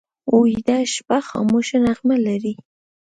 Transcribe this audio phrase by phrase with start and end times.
[0.39, 2.53] ویده شپه خاموشه نغمه لري